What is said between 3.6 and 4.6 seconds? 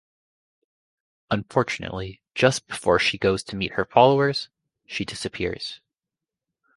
her followers,